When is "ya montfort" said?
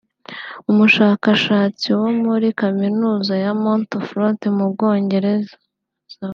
3.43-4.41